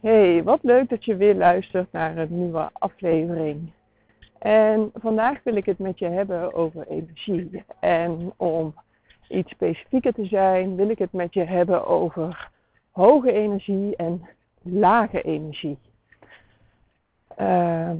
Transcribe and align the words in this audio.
Hey, 0.00 0.42
wat 0.42 0.58
leuk 0.62 0.88
dat 0.88 1.04
je 1.04 1.16
weer 1.16 1.34
luistert 1.34 1.92
naar 1.92 2.16
een 2.16 2.38
nieuwe 2.38 2.70
aflevering. 2.72 3.70
En 4.38 4.90
vandaag 4.94 5.42
wil 5.42 5.56
ik 5.56 5.66
het 5.66 5.78
met 5.78 5.98
je 5.98 6.08
hebben 6.08 6.54
over 6.54 6.86
energie. 6.86 7.64
En 7.80 8.32
om 8.36 8.74
iets 9.28 9.50
specifieker 9.50 10.12
te 10.12 10.24
zijn, 10.26 10.76
wil 10.76 10.88
ik 10.88 10.98
het 10.98 11.12
met 11.12 11.34
je 11.34 11.44
hebben 11.44 11.86
over 11.86 12.50
hoge 12.90 13.32
energie 13.32 13.96
en 13.96 14.28
lage 14.62 15.22
energie. 15.22 15.78
Ehm, 17.36 17.96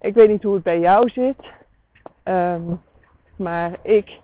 ik 0.00 0.14
weet 0.14 0.28
niet 0.28 0.42
hoe 0.42 0.54
het 0.54 0.62
bij 0.62 0.80
jou 0.80 1.08
zit, 1.08 1.52
ehm, 2.22 2.74
maar 3.36 3.78
ik 3.82 4.20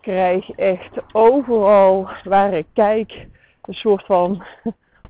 krijg 0.00 0.50
echt 0.50 1.12
overal 1.12 2.08
waar 2.24 2.52
ik 2.52 2.66
kijk 2.72 3.26
een 3.62 3.74
soort 3.74 4.06
van 4.06 4.42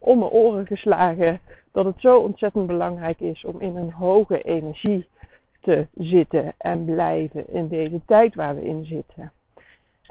om 0.01 0.19
mijn 0.19 0.31
oren 0.31 0.67
geslagen 0.67 1.41
dat 1.73 1.85
het 1.85 1.95
zo 1.99 2.19
ontzettend 2.19 2.67
belangrijk 2.67 3.21
is 3.21 3.45
om 3.45 3.61
in 3.61 3.77
een 3.77 3.93
hoge 3.93 4.43
energie 4.43 5.07
te 5.61 5.87
zitten 5.95 6.55
en 6.59 6.85
blijven 6.85 7.53
in 7.53 7.69
deze 7.69 8.01
tijd 8.07 8.35
waar 8.35 8.55
we 8.55 8.65
in 8.65 8.85
zitten. 8.85 9.33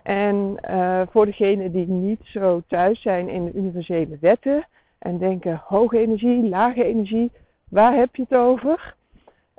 En 0.03 0.57
uh, 0.69 1.01
voor 1.09 1.25
degenen 1.25 1.71
die 1.71 1.87
niet 1.87 2.21
zo 2.23 2.61
thuis 2.67 3.01
zijn 3.01 3.29
in 3.29 3.45
de 3.45 3.53
universele 3.53 4.17
wetten 4.21 4.67
en 4.99 5.17
denken 5.17 5.61
hoge 5.65 5.97
energie, 5.97 6.49
lage 6.49 6.83
energie, 6.83 7.31
waar 7.69 7.93
heb 7.93 8.15
je 8.15 8.21
het 8.21 8.37
over? 8.37 8.95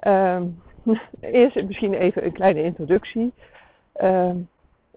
Um, 0.06 0.62
eerst 1.20 1.64
misschien 1.66 1.94
even 1.94 2.24
een 2.24 2.32
kleine 2.32 2.62
introductie. 2.62 3.32
Um, 4.02 4.48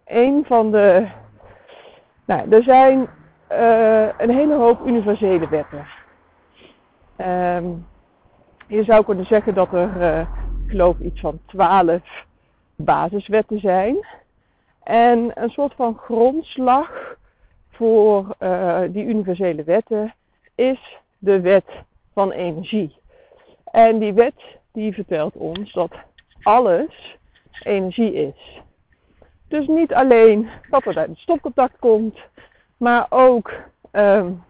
een 0.06 0.46
van 0.46 0.72
de. 0.72 1.08
Nou, 2.26 2.52
er 2.52 2.64
zijn 2.64 3.08
uh, 3.60 4.10
een 4.18 4.30
hele 4.30 4.56
hoop 4.56 4.88
universele 4.88 5.50
wetten. 5.50 5.86
Um, 7.18 7.88
je 8.68 8.84
zou 8.84 9.06
kunnen 9.06 9.26
zeggen 9.26 9.54
dat 9.54 9.74
er, 9.74 10.02
uh, 10.02 10.20
ik 10.66 10.70
geloof, 10.70 11.00
iets 11.00 11.20
van 11.20 11.40
twaalf 11.46 12.26
basiswetten 12.76 13.60
zijn. 13.60 14.06
En 14.84 15.32
een 15.34 15.50
soort 15.50 15.74
van 15.74 15.98
grondslag 15.98 17.16
voor 17.72 18.36
uh, 18.40 18.82
die 18.90 19.06
universele 19.06 19.64
wetten 19.64 20.14
is 20.56 20.98
de 21.18 21.42
wet 21.42 21.66
van 22.14 22.32
energie. 22.32 22.96
En 23.72 24.00
die 24.00 24.14
wet 24.14 24.42
die 24.72 24.94
vertelt 24.94 25.36
ons 25.36 25.72
dat 25.72 25.92
alles 26.42 27.18
energie 27.64 28.14
is. 28.14 28.62
Dus 29.48 29.68
niet 29.68 29.94
alleen 29.94 30.50
dat 30.70 30.86
er 30.86 30.98
uit 30.98 31.10
het 31.10 31.18
stopcontact 31.18 31.80
komt, 31.80 32.20
maar 32.84 33.06
ook, 33.10 33.52
um, 33.92 34.44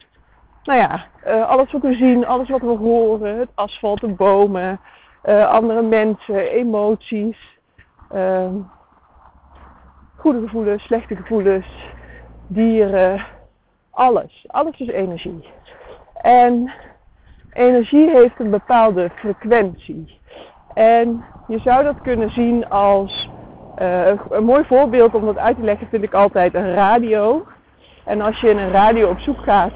nou 0.63 0.79
ja, 0.79 1.05
uh, 1.27 1.49
alles 1.49 1.71
wat 1.71 1.81
we 1.81 1.93
zien, 1.93 2.25
alles 2.25 2.49
wat 2.49 2.61
we 2.61 2.77
horen, 2.77 3.39
het 3.39 3.49
asfalt, 3.53 4.01
de 4.01 4.07
bomen, 4.07 4.79
uh, 5.25 5.49
andere 5.49 5.81
mensen, 5.81 6.51
emoties, 6.51 7.59
um, 8.15 8.69
goede 10.15 10.41
gevoelens, 10.41 10.83
slechte 10.83 11.15
gevoelens, 11.15 11.67
dieren, 12.47 13.25
alles. 13.91 14.45
Alles 14.47 14.79
is 14.79 14.87
energie. 14.87 15.47
En 16.13 16.73
energie 17.53 18.09
heeft 18.09 18.39
een 18.39 18.49
bepaalde 18.49 19.09
frequentie. 19.15 20.19
En 20.73 21.25
je 21.47 21.59
zou 21.59 21.83
dat 21.83 22.01
kunnen 22.01 22.29
zien 22.29 22.69
als 22.69 23.29
uh, 23.81 24.07
een 24.29 24.43
mooi 24.43 24.63
voorbeeld 24.65 25.15
om 25.15 25.25
dat 25.25 25.37
uit 25.37 25.55
te 25.55 25.63
leggen 25.63 25.87
vind 25.87 26.03
ik 26.03 26.13
altijd 26.13 26.53
een 26.53 26.73
radio. 26.73 27.45
En 28.05 28.21
als 28.21 28.39
je 28.39 28.49
in 28.49 28.57
een 28.57 28.71
radio 28.71 29.09
op 29.09 29.19
zoek 29.19 29.43
gaat 29.43 29.73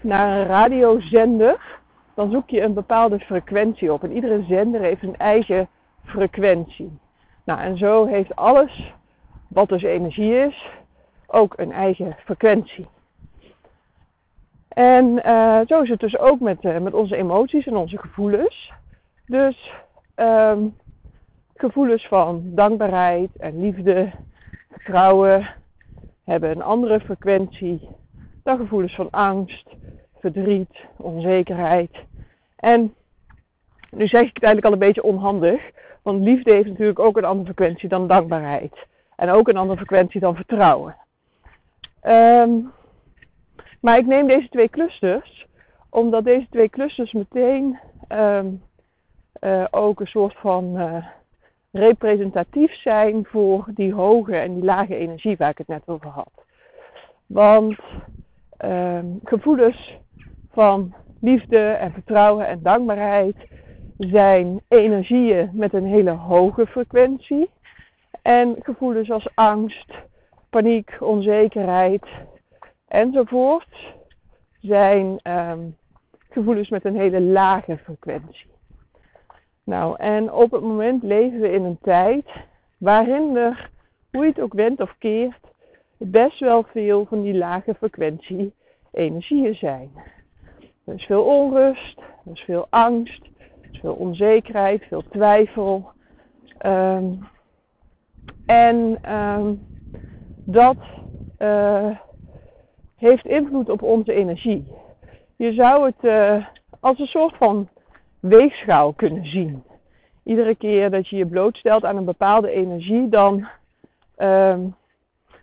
naar 0.00 0.38
een 0.38 0.46
radiozender, 0.46 1.78
dan 2.14 2.30
zoek 2.30 2.50
je 2.50 2.60
een 2.60 2.74
bepaalde 2.74 3.18
frequentie 3.18 3.92
op. 3.92 4.02
En 4.02 4.12
iedere 4.12 4.44
zender 4.48 4.80
heeft 4.80 5.02
een 5.02 5.16
eigen 5.16 5.68
frequentie. 6.04 6.98
Nou, 7.44 7.60
en 7.60 7.76
zo 7.76 8.06
heeft 8.06 8.36
alles 8.36 8.94
wat 9.48 9.68
dus 9.68 9.82
energie 9.82 10.34
is, 10.34 10.68
ook 11.26 11.58
een 11.58 11.72
eigen 11.72 12.16
frequentie. 12.24 12.88
En 14.68 15.22
uh, 15.26 15.60
zo 15.66 15.80
is 15.80 15.88
het 15.88 16.00
dus 16.00 16.18
ook 16.18 16.40
met, 16.40 16.64
uh, 16.64 16.78
met 16.78 16.94
onze 16.94 17.16
emoties 17.16 17.66
en 17.66 17.76
onze 17.76 17.98
gevoelens. 17.98 18.72
Dus 19.26 19.72
um, 20.16 20.76
gevoelens 21.54 22.06
van 22.06 22.42
dankbaarheid 22.44 23.36
en 23.36 23.60
liefde, 23.60 24.10
vertrouwen, 24.70 25.48
hebben 26.30 26.50
een 26.50 26.62
andere 26.62 27.00
frequentie 27.00 27.88
dan 28.42 28.58
gevoelens 28.58 28.94
van 28.94 29.10
angst, 29.10 29.68
verdriet, 30.18 30.84
onzekerheid. 30.96 31.90
En 32.56 32.94
nu 33.90 34.06
zeg 34.06 34.20
ik 34.20 34.34
het 34.34 34.42
eigenlijk 34.42 34.64
al 34.64 34.72
een 34.72 34.86
beetje 34.86 35.02
onhandig, 35.02 35.70
want 36.02 36.22
liefde 36.22 36.52
heeft 36.52 36.68
natuurlijk 36.68 36.98
ook 36.98 37.16
een 37.16 37.24
andere 37.24 37.54
frequentie 37.54 37.88
dan 37.88 38.06
dankbaarheid. 38.06 38.86
En 39.16 39.30
ook 39.30 39.48
een 39.48 39.56
andere 39.56 39.78
frequentie 39.78 40.20
dan 40.20 40.36
vertrouwen. 40.36 40.96
Um, 42.02 42.72
maar 43.80 43.98
ik 43.98 44.06
neem 44.06 44.26
deze 44.26 44.48
twee 44.48 44.68
clusters, 44.68 45.46
omdat 45.90 46.24
deze 46.24 46.46
twee 46.50 46.68
clusters 46.68 47.12
meteen 47.12 47.78
um, 48.08 48.62
uh, 49.40 49.64
ook 49.70 50.00
een 50.00 50.06
soort 50.06 50.34
van 50.36 50.80
uh, 50.80 51.06
representatief 51.72 52.74
zijn 52.74 53.26
voor 53.26 53.66
die 53.74 53.94
hoge 53.94 54.36
en 54.36 54.54
die 54.54 54.64
lage 54.64 54.96
energie 54.96 55.36
waar 55.36 55.50
ik 55.50 55.58
het 55.58 55.68
net 55.68 55.82
over 55.86 56.08
had. 56.08 56.44
Want 57.26 57.78
um, 58.64 59.20
gevoelens 59.24 59.96
van 60.52 60.94
liefde 61.20 61.58
en 61.58 61.92
vertrouwen 61.92 62.46
en 62.46 62.62
dankbaarheid 62.62 63.36
zijn 63.98 64.60
energieën 64.68 65.50
met 65.52 65.74
een 65.74 65.86
hele 65.86 66.10
hoge 66.10 66.66
frequentie. 66.66 67.50
En 68.22 68.56
gevoelens 68.62 69.10
als 69.10 69.28
angst, 69.34 69.92
paniek, 70.50 70.96
onzekerheid 71.00 72.06
enzovoort 72.88 73.94
zijn 74.60 75.20
um, 75.22 75.76
gevoelens 76.30 76.68
met 76.68 76.84
een 76.84 76.96
hele 76.96 77.20
lage 77.20 77.78
frequentie. 77.84 78.46
Nou, 79.70 79.94
en 79.98 80.32
op 80.32 80.50
het 80.50 80.62
moment 80.62 81.02
leven 81.02 81.40
we 81.40 81.52
in 81.52 81.64
een 81.64 81.78
tijd 81.82 82.26
waarin 82.78 83.36
er, 83.36 83.70
hoe 84.10 84.22
je 84.22 84.28
het 84.28 84.40
ook 84.40 84.52
wendt 84.52 84.80
of 84.80 84.94
keert, 84.98 85.40
best 85.96 86.38
wel 86.38 86.62
veel 86.62 87.06
van 87.06 87.22
die 87.22 87.34
lage 87.34 87.74
frequentie 87.74 88.52
energieën 88.92 89.54
zijn. 89.54 89.90
Er 90.84 90.94
is 90.94 91.04
veel 91.04 91.22
onrust, 91.22 91.98
er 91.98 92.32
is 92.32 92.40
veel 92.40 92.66
angst, 92.70 93.22
er 93.38 93.68
is 93.70 93.78
veel 93.78 93.94
onzekerheid, 93.94 94.84
veel 94.84 95.02
twijfel. 95.10 95.90
Um, 96.66 97.26
en 98.46 99.12
um, 99.14 99.66
dat 100.44 100.76
uh, 101.38 101.96
heeft 102.96 103.26
invloed 103.26 103.68
op 103.68 103.82
onze 103.82 104.12
energie. 104.12 104.66
Je 105.36 105.52
zou 105.52 105.84
het 105.84 106.04
uh, 106.04 106.46
als 106.80 106.98
een 106.98 107.06
soort 107.06 107.36
van 107.36 107.68
weegschaal 108.20 108.92
kunnen 108.92 109.26
zien. 109.26 109.62
Iedere 110.24 110.54
keer 110.54 110.90
dat 110.90 111.08
je 111.08 111.16
je 111.16 111.26
blootstelt 111.26 111.84
aan 111.84 111.96
een 111.96 112.04
bepaalde 112.04 112.50
energie, 112.50 113.08
dan 113.08 113.48
um, 114.18 114.74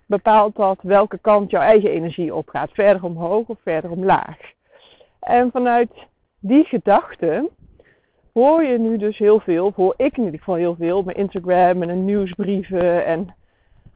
bepaalt 0.05 0.55
dat 0.55 0.79
welke 0.81 1.17
kant 1.17 1.51
jouw 1.51 1.61
eigen 1.61 1.89
energie 1.89 2.35
opgaat. 2.35 2.71
Verder 2.71 3.03
omhoog 3.03 3.47
of 3.47 3.57
verder 3.61 3.91
omlaag. 3.91 4.37
En 5.19 5.51
vanuit 5.51 5.91
die 6.39 6.63
gedachte 6.63 7.49
hoor 8.33 8.63
je 8.63 8.79
nu 8.79 8.97
dus 8.97 9.17
heel 9.17 9.39
veel, 9.39 9.73
hoor 9.75 9.93
ik 9.97 10.17
in 10.17 10.23
ieder 10.23 10.39
geval 10.39 10.55
heel 10.55 10.75
veel, 10.75 11.03
met 11.03 11.17
Instagram 11.17 11.83
en 11.83 12.05
nieuwsbrieven 12.05 13.05
en 13.05 13.35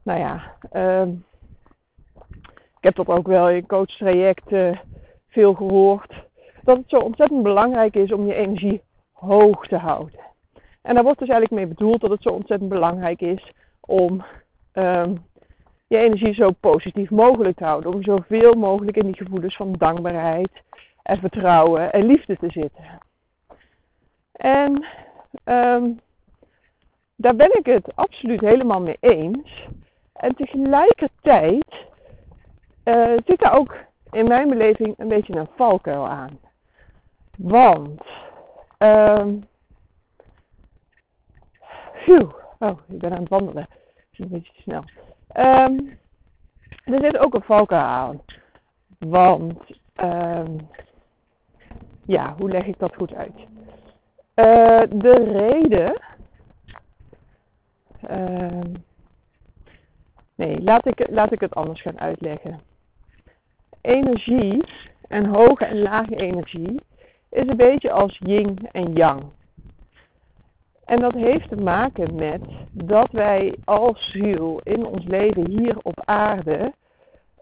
nou 0.04 0.20
ja, 0.20 0.56
um, 1.02 1.26
ik 2.78 2.88
heb 2.88 2.96
dat 2.96 3.08
ook 3.08 3.28
wel 3.28 3.50
in 3.50 3.66
coachtrajecten 3.66 4.82
veel 5.30 5.54
gehoord 5.54 6.30
dat 6.64 6.78
het 6.78 6.90
zo 6.90 6.98
ontzettend 6.98 7.44
belangrijk 7.44 7.96
is 7.96 8.12
om 8.12 8.26
je 8.26 8.34
energie 8.34 8.82
hoog 9.12 9.68
te 9.68 9.78
houden. 9.78 10.20
En 10.82 10.94
daar 10.94 11.04
wordt 11.04 11.20
dus 11.20 11.30
eigenlijk 11.30 11.62
mee 11.62 11.76
bedoeld 11.76 12.02
dat 12.02 12.10
het 12.10 12.22
zo 12.22 12.30
ontzettend 12.30 12.70
belangrijk 12.70 13.22
is 13.22 13.52
om 13.80 14.24
um, 14.74 15.26
je 15.88 15.98
energie 15.98 16.34
zo 16.34 16.52
positief 16.60 17.10
mogelijk 17.10 17.58
te 17.58 17.64
houden. 17.64 17.94
Om 17.94 18.04
zoveel 18.04 18.54
mogelijk 18.54 18.98
in 18.98 19.06
die 19.06 19.18
gevoelens 19.18 19.56
van 19.56 19.74
dankbaarheid 19.78 20.50
en 21.04 21.20
vertrouwen 21.20 21.94
en 21.94 22.06
liefde 22.06 22.38
te 22.38 22.50
zitten. 22.52 23.00
En 24.32 24.86
um, 25.46 26.00
daar 27.16 27.36
ben 27.36 27.58
ik 27.58 27.66
het 27.66 27.96
absoluut 27.96 28.42
helemaal 28.42 28.82
mee 28.82 28.98
eens. 29.00 29.68
En 30.14 30.36
tegelijkertijd 30.36 31.86
uh, 32.86 33.14
zit 33.26 33.40
daar 33.40 33.58
ook 33.58 33.76
in 34.12 34.28
mijn 34.28 34.50
beleving 34.50 34.94
een 34.98 35.08
beetje 35.08 35.36
een 35.36 35.50
valkuil 35.56 36.08
aan. 36.08 36.40
Want, 37.42 38.02
um, 38.78 39.48
oh, 42.60 42.80
ik 42.88 43.00
ben 43.00 43.12
aan 43.12 43.20
het 43.20 43.30
wandelen. 43.30 43.68
Dat 43.70 44.06
is 44.12 44.20
een 44.20 44.28
beetje 44.28 44.54
te 44.54 44.62
snel. 44.62 44.84
Um, 45.38 46.00
er 46.84 47.02
zit 47.02 47.18
ook 47.18 47.34
een 47.34 47.42
valkuil 47.42 47.82
aan. 47.82 48.22
Want, 48.98 49.64
um, 50.04 50.70
ja, 52.06 52.36
hoe 52.38 52.50
leg 52.50 52.66
ik 52.66 52.80
dat 52.80 52.96
goed 52.96 53.14
uit? 53.14 53.36
Uh, 54.36 54.82
de 54.90 55.14
reden. 55.32 56.02
Nee, 60.36 60.62
laat 60.62 60.86
ik, 60.86 61.10
laat 61.10 61.32
ik 61.32 61.40
het 61.40 61.56
anders 61.56 61.82
gaan 61.82 62.00
uitleggen. 62.00 62.62
Energie 63.82 64.64
en 65.08 65.26
hoge 65.26 65.66
en 65.66 65.82
lage 65.82 66.16
energie 66.16 66.82
is 67.32 67.48
een 67.48 67.58
beetje 67.58 67.92
als 67.92 68.20
yin 68.24 68.58
en 68.72 68.94
yang. 68.94 69.24
En 70.86 71.00
dat 71.02 71.14
heeft 71.14 71.50
te 71.50 71.56
maken 71.56 72.16
met 72.16 72.42
dat 72.72 73.12
wij 73.12 73.56
als 73.66 74.12
ziel 74.12 74.60
in 74.64 74.86
ons 74.86 75.06
leven 75.06 75.48
hier 75.48 75.78
op 75.82 76.02
aarde 76.06 76.74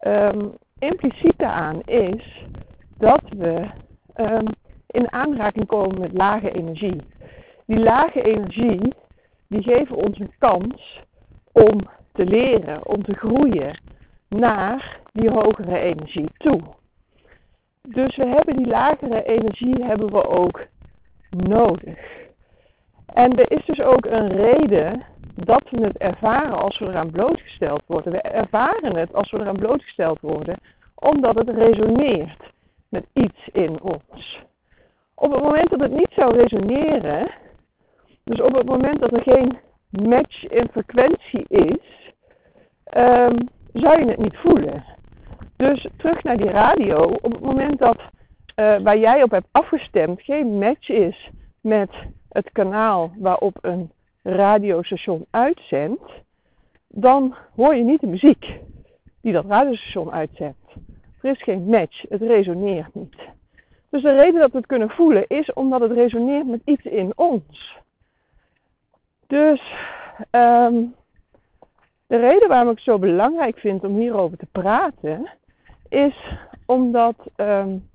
um, 0.02 0.54
impliciet 0.80 1.38
daaraan 1.38 1.82
is 1.82 2.46
dat 2.98 3.22
we 3.30 3.68
um, 4.16 4.48
in 4.88 5.12
aanraking 5.12 5.68
komen 5.68 6.00
met 6.00 6.14
lage 6.14 6.52
energie. 6.52 7.02
Die 7.66 7.80
lage 7.80 8.22
energie 8.22 8.94
die 9.48 9.64
geven 9.64 9.96
ons 9.96 10.20
een 10.20 10.34
kans 10.38 11.04
om 11.52 11.90
te 12.14 12.26
leren, 12.26 12.88
om 12.88 13.04
te 13.04 13.14
groeien 13.14 13.80
naar 14.28 15.00
die 15.14 15.30
hogere 15.30 15.80
energie 15.80 16.30
toe. 16.38 16.62
Dus 17.94 18.16
we 18.16 18.26
hebben 18.26 18.56
die 18.56 18.68
lagere 18.68 19.24
energie 19.24 19.84
hebben 19.84 20.12
we 20.12 20.28
ook 20.28 20.66
nodig. 21.30 22.00
En 23.06 23.38
er 23.38 23.52
is 23.52 23.66
dus 23.66 23.82
ook 23.82 24.06
een 24.06 24.28
reden 24.28 25.04
dat 25.36 25.64
we 25.70 25.84
het 25.84 25.98
ervaren 25.98 26.62
als 26.62 26.80
we 26.80 26.86
eraan 26.86 27.12
blootgesteld 27.12 27.82
worden. 27.86 28.12
We 28.12 28.22
ervaren 28.22 28.96
het 28.96 29.14
als 29.14 29.32
we 29.32 29.40
eraan 29.40 29.58
blootgesteld 29.58 30.20
worden, 30.20 30.58
omdat 30.96 31.38
het 31.38 31.50
resoneert 31.50 32.52
met 32.90 33.06
iets 33.14 33.50
in 33.52 33.82
ons. 33.82 34.44
Op 35.16 35.32
het 35.32 35.44
moment 35.44 35.70
dat 35.70 35.80
het 35.80 35.92
niet 35.92 36.12
zou 36.16 36.38
resoneren, 36.38 37.32
dus 38.24 38.42
op 38.42 38.56
het 38.56 38.66
moment 38.66 39.00
dat 39.00 39.12
er 39.12 39.22
geen 39.22 39.58
match 39.90 40.48
in 40.48 40.68
frequentie 40.72 41.46
is, 41.48 42.12
um, 42.98 43.36
zou 43.74 44.00
je 44.00 44.10
het 44.10 44.18
niet 44.18 44.38
voelen. 44.38 44.98
Dus 45.60 45.88
terug 45.98 46.24
naar 46.24 46.38
die 46.38 46.50
radio, 46.50 47.04
op 47.04 47.32
het 47.32 47.42
moment 47.42 47.80
dat 47.80 47.98
uh, 47.98 48.78
waar 48.80 48.98
jij 48.98 49.24
op 49.24 49.32
hebt 49.32 49.48
afgestemd 49.52 50.22
geen 50.22 50.58
match 50.58 50.90
is 50.90 51.30
met 51.62 51.90
het 52.30 52.50
kanaal 52.52 53.12
waarop 53.18 53.58
een 53.62 53.92
radiostation 54.24 55.26
uitzendt, 55.30 56.12
dan 56.88 57.36
hoor 57.56 57.76
je 57.76 57.84
niet 57.84 58.02
de 58.02 58.08
muziek 58.08 58.60
die 59.22 59.34
dat 59.34 59.46
radiostation 59.46 60.12
uitzendt. 60.12 60.58
Er 61.22 61.32
is 61.32 61.44
geen 61.44 61.64
match, 61.64 62.02
het 62.10 62.22
resoneert 62.22 62.94
niet. 62.94 63.18
Dus 63.90 64.02
de 64.02 64.14
reden 64.14 64.40
dat 64.40 64.52
we 64.52 64.58
het 64.58 64.68
kunnen 64.68 64.90
voelen 64.90 65.28
is 65.28 65.54
omdat 65.54 65.82
het 65.82 65.92
resoneert 65.92 66.48
met 66.48 66.62
iets 66.66 66.84
in 66.84 67.12
ons. 67.16 67.78
Dus 69.28 69.74
um, 70.32 70.96
de 72.08 72.18
reden 72.18 72.48
waarom 72.48 72.70
ik 72.70 72.76
het 72.76 72.86
zo 72.86 73.00
belangrijk 73.00 73.58
vind 73.58 73.84
om 73.84 73.98
hierover 73.98 74.38
te 74.38 74.48
praten, 74.52 75.30
is 75.90 76.38
omdat 76.66 77.16
um, 77.38 77.90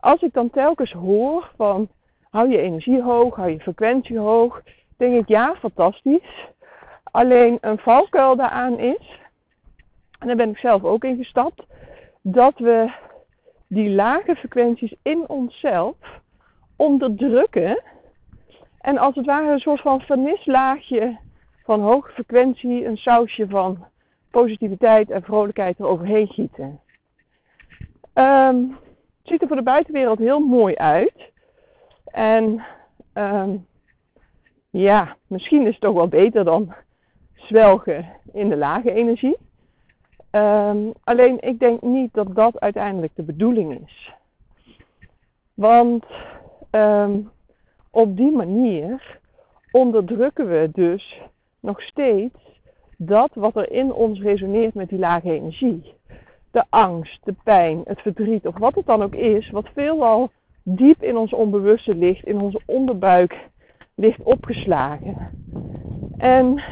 als 0.00 0.22
ik 0.22 0.32
dan 0.32 0.50
telkens 0.50 0.92
hoor 0.92 1.50
van 1.56 1.88
hou 2.30 2.50
je 2.50 2.58
energie 2.58 3.02
hoog, 3.02 3.36
hou 3.36 3.50
je 3.50 3.60
frequentie 3.60 4.18
hoog, 4.18 4.62
denk 4.96 5.14
ik 5.14 5.28
ja, 5.28 5.54
fantastisch. 5.58 6.46
Alleen 7.04 7.58
een 7.60 7.78
valkuil 7.78 8.36
daaraan 8.36 8.78
is, 8.78 9.20
en 10.18 10.26
daar 10.26 10.36
ben 10.36 10.50
ik 10.50 10.58
zelf 10.58 10.84
ook 10.84 11.04
in 11.04 11.16
gestapt, 11.16 11.66
dat 12.22 12.58
we 12.58 12.92
die 13.66 13.90
lage 13.90 14.36
frequenties 14.36 14.94
in 15.02 15.28
onszelf 15.28 15.96
onderdrukken 16.76 17.82
en 18.80 18.98
als 18.98 19.14
het 19.14 19.26
ware 19.26 19.52
een 19.52 19.58
soort 19.58 19.80
van 19.80 20.00
vernislaagje 20.00 21.18
van 21.64 21.80
hoge 21.80 22.12
frequentie, 22.12 22.84
een 22.84 22.96
sausje 22.96 23.48
van 23.48 23.86
positiviteit 24.30 25.10
en 25.10 25.22
vrolijkheid 25.22 25.78
eroverheen 25.78 26.26
gieten. 26.26 26.80
Het 28.18 28.66
ziet 29.22 29.42
er 29.42 29.46
voor 29.48 29.56
de 29.56 29.62
buitenwereld 29.62 30.18
heel 30.18 30.40
mooi 30.40 30.74
uit. 30.74 31.32
En 32.04 32.64
um, 33.14 33.66
ja, 34.70 35.16
misschien 35.26 35.66
is 35.66 35.72
het 35.72 35.80
toch 35.80 35.94
wel 35.94 36.08
beter 36.08 36.44
dan 36.44 36.74
zwelgen 37.34 38.06
in 38.32 38.48
de 38.48 38.56
lage 38.56 38.92
energie. 38.92 39.36
Um, 40.30 40.92
alleen 41.04 41.40
ik 41.40 41.58
denk 41.58 41.82
niet 41.82 42.14
dat 42.14 42.34
dat 42.34 42.60
uiteindelijk 42.60 43.12
de 43.14 43.22
bedoeling 43.22 43.80
is. 43.86 44.12
Want 45.54 46.04
op 47.90 48.16
die 48.16 48.30
manier 48.30 49.18
onderdrukken 49.70 50.48
we 50.48 50.68
dus 50.72 51.20
nog 51.60 51.82
steeds 51.82 52.38
dat 52.96 53.30
wat 53.34 53.56
er 53.56 53.70
in 53.70 53.92
ons 53.92 54.20
resoneert 54.20 54.74
met 54.74 54.88
die 54.88 54.98
lage 54.98 55.32
energie. 55.32 55.96
De 56.50 56.64
angst, 56.68 57.24
de 57.24 57.34
pijn, 57.44 57.80
het 57.84 58.00
verdriet 58.00 58.46
of 58.46 58.58
wat 58.58 58.74
het 58.74 58.86
dan 58.86 59.02
ook 59.02 59.14
is, 59.14 59.50
wat 59.50 59.68
veelal 59.74 60.30
diep 60.62 61.02
in 61.02 61.16
ons 61.16 61.32
onbewuste 61.32 61.94
ligt, 61.94 62.26
in 62.26 62.40
onze 62.40 62.60
onderbuik 62.66 63.48
ligt 63.94 64.22
opgeslagen. 64.22 65.16
En 66.18 66.62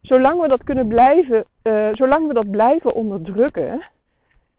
zolang 0.00 0.40
we 0.40 0.48
dat 0.48 0.64
kunnen 0.64 0.88
blijven, 0.88 1.44
uh, 1.62 1.88
zolang 1.92 2.26
we 2.28 2.34
dat 2.34 2.50
blijven 2.50 2.94
onderdrukken, 2.94 3.82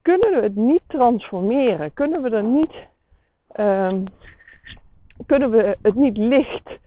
kunnen 0.05 0.29
we 0.29 0.41
het 0.41 0.55
niet 0.55 0.81
transformeren. 0.87 1.93
Kunnen 1.93 2.21
we 2.21 2.29
er 2.29 2.43
niet, 2.43 2.73
um, 3.59 4.03
kunnen 5.25 5.51
we 5.51 5.77
het 5.81 5.95
niet 5.95 6.17
licht 6.17 6.79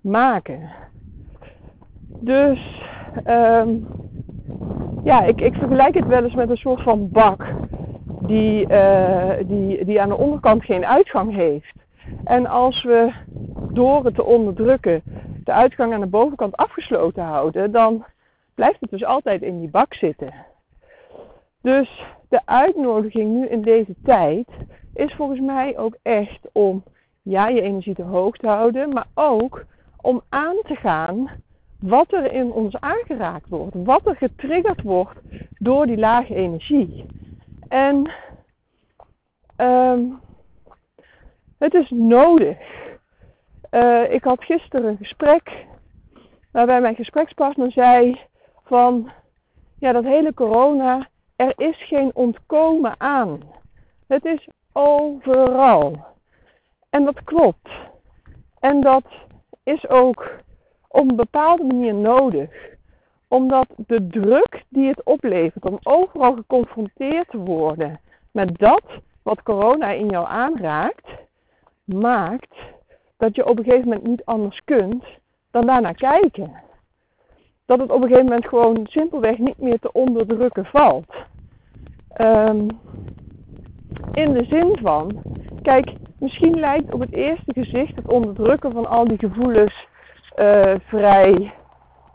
maken. 0.00 0.70
Dus 2.06 2.82
um, 3.26 3.86
ja, 5.04 5.22
ik, 5.22 5.40
ik 5.40 5.54
vergelijk 5.54 5.94
het 5.94 6.06
wel 6.06 6.24
eens 6.24 6.34
met 6.34 6.50
een 6.50 6.56
soort 6.56 6.82
van 6.82 7.08
bak 7.08 7.46
die, 8.20 8.68
uh, 8.68 9.30
die, 9.44 9.84
die 9.84 10.00
aan 10.00 10.08
de 10.08 10.16
onderkant 10.16 10.64
geen 10.64 10.86
uitgang 10.86 11.34
heeft. 11.34 11.74
En 12.24 12.46
als 12.46 12.82
we 12.82 13.12
door 13.72 14.04
het 14.04 14.14
te 14.14 14.24
onderdrukken 14.24 15.02
de 15.44 15.52
uitgang 15.52 15.92
aan 15.92 16.00
de 16.00 16.06
bovenkant 16.06 16.56
afgesloten 16.56 17.22
houden, 17.22 17.72
dan 17.72 18.04
blijft 18.54 18.80
het 18.80 18.90
dus 18.90 19.04
altijd 19.04 19.42
in 19.42 19.60
die 19.60 19.70
bak 19.70 19.94
zitten. 19.94 20.34
Dus 21.60 22.04
de 22.28 22.40
uitnodiging 22.44 23.32
nu 23.32 23.46
in 23.46 23.62
deze 23.62 23.94
tijd 24.04 24.48
is 24.94 25.14
volgens 25.14 25.40
mij 25.40 25.78
ook 25.78 25.96
echt 26.02 26.48
om 26.52 26.82
ja, 27.22 27.48
je 27.48 27.60
energie 27.60 27.94
te 27.94 28.02
hoog 28.02 28.36
te 28.36 28.46
houden, 28.46 28.92
maar 28.92 29.06
ook 29.14 29.64
om 30.00 30.22
aan 30.28 30.56
te 30.62 30.74
gaan 30.74 31.30
wat 31.86 32.12
er 32.12 32.32
in 32.32 32.52
ons 32.52 32.80
aangeraakt 32.80 33.48
wordt, 33.48 33.74
wat 33.84 34.06
er 34.06 34.16
getriggerd 34.16 34.82
wordt 34.82 35.20
door 35.58 35.86
die 35.86 35.98
lage 35.98 36.34
energie. 36.34 37.06
En 37.68 38.12
um, 39.56 40.20
het 41.58 41.74
is 41.74 41.90
nodig. 41.90 42.58
Uh, 43.70 44.12
ik 44.12 44.24
had 44.24 44.44
gisteren 44.44 44.90
een 44.90 44.96
gesprek 44.96 45.66
waarbij 46.50 46.80
mijn 46.80 46.94
gesprekspartner 46.94 47.72
zei 47.72 48.20
van 48.64 49.10
ja, 49.78 49.92
dat 49.92 50.04
hele 50.04 50.34
corona, 50.34 51.08
er 51.36 51.52
is 51.56 51.86
geen 51.86 52.10
ontkomen 52.14 52.94
aan. 53.00 53.40
Het 54.06 54.24
is 54.24 54.48
overal. 54.72 56.04
En 56.90 57.04
dat 57.04 57.24
klopt. 57.24 57.68
En 58.60 58.80
dat 58.80 59.04
is 59.62 59.88
ook 59.88 60.42
op 60.94 61.08
een 61.08 61.16
bepaalde 61.16 61.64
manier 61.64 61.94
nodig. 61.94 62.50
Omdat 63.28 63.66
de 63.76 64.06
druk 64.06 64.62
die 64.68 64.88
het 64.88 65.04
oplevert 65.04 65.64
om 65.64 65.78
overal 65.82 66.34
geconfronteerd 66.34 67.28
te 67.30 67.38
worden 67.38 68.00
met 68.30 68.58
dat 68.58 68.82
wat 69.22 69.42
corona 69.42 69.90
in 69.90 70.08
jou 70.08 70.26
aanraakt, 70.26 71.08
maakt 71.84 72.54
dat 73.16 73.34
je 73.34 73.46
op 73.46 73.58
een 73.58 73.64
gegeven 73.64 73.88
moment 73.88 74.06
niet 74.06 74.24
anders 74.24 74.60
kunt 74.64 75.04
dan 75.50 75.66
daarnaar 75.66 75.94
kijken. 75.94 76.52
Dat 77.66 77.78
het 77.78 77.90
op 77.90 78.02
een 78.02 78.08
gegeven 78.08 78.24
moment 78.24 78.48
gewoon 78.48 78.86
simpelweg 78.88 79.38
niet 79.38 79.58
meer 79.58 79.78
te 79.78 79.92
onderdrukken 79.92 80.64
valt. 80.64 81.14
Um, 82.20 82.66
in 84.12 84.32
de 84.32 84.44
zin 84.44 84.78
van, 84.82 85.22
kijk, 85.62 85.92
misschien 86.18 86.60
lijkt 86.60 86.92
op 86.92 87.00
het 87.00 87.12
eerste 87.12 87.52
gezicht 87.52 87.96
het 87.96 88.08
onderdrukken 88.08 88.72
van 88.72 88.86
al 88.86 89.08
die 89.08 89.18
gevoelens 89.18 89.83
uh, 90.36 90.74
vrij 90.84 91.54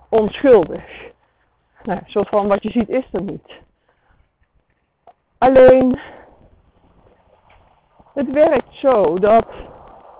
onschuldig. 0.10 0.84
Nou, 1.84 2.00
soort 2.06 2.30
van 2.30 2.48
wat 2.48 2.64
je 2.64 2.72
ziet 2.72 2.90
is 2.90 3.08
er 3.12 3.22
niet. 3.22 3.52
Alleen, 5.38 6.00
het 8.14 8.32
werkt 8.32 8.76
zo 8.76 9.20
dat 9.20 9.48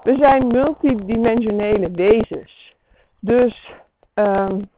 we 0.04 0.16
zijn 0.20 0.48
multidimensionele 0.48 1.92
wezens. 1.92 2.76
Dus 3.20 3.74
um, 4.14 4.70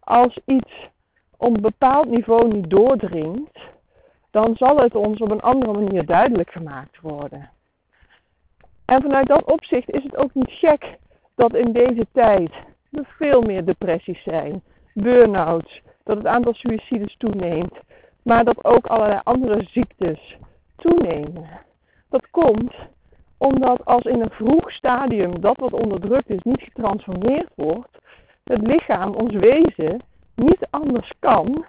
als 0.00 0.38
iets 0.44 0.88
op 1.36 1.54
een 1.54 1.62
bepaald 1.62 2.06
niveau 2.06 2.52
niet 2.52 2.70
doordringt, 2.70 3.58
dan 4.30 4.56
zal 4.56 4.76
het 4.76 4.94
ons 4.94 5.20
op 5.20 5.30
een 5.30 5.40
andere 5.40 5.72
manier 5.72 6.06
duidelijk 6.06 6.50
gemaakt 6.50 7.00
worden. 7.00 7.50
En 8.84 9.02
vanuit 9.02 9.26
dat 9.26 9.44
opzicht 9.44 9.90
is 9.90 10.02
het 10.02 10.16
ook 10.16 10.34
niet 10.34 10.50
gek 10.50 10.98
dat 11.34 11.54
in 11.54 11.72
deze 11.72 12.06
tijd 12.12 12.50
er 12.90 13.06
veel 13.18 13.42
meer 13.42 13.64
depressies 13.64 14.22
zijn, 14.22 14.62
burn-outs, 14.92 15.82
dat 16.04 16.16
het 16.16 16.26
aantal 16.26 16.54
suicides 16.54 17.16
toeneemt, 17.18 17.78
maar 18.22 18.44
dat 18.44 18.64
ook 18.64 18.86
allerlei 18.86 19.20
andere 19.22 19.64
ziektes 19.70 20.36
toenemen. 20.76 21.48
Dat 22.08 22.30
komt 22.30 22.74
omdat 23.38 23.84
als 23.84 24.04
in 24.04 24.20
een 24.20 24.30
vroeg 24.30 24.70
stadium 24.70 25.40
dat 25.40 25.56
wat 25.56 25.72
onderdrukt 25.72 26.30
is 26.30 26.42
niet 26.42 26.62
getransformeerd 26.62 27.50
wordt, 27.54 27.98
het 28.44 28.66
lichaam, 28.66 29.14
ons 29.14 29.34
wezen, 29.34 30.02
niet 30.34 30.66
anders 30.70 31.12
kan 31.18 31.64